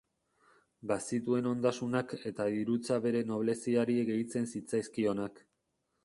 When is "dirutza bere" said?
2.55-3.21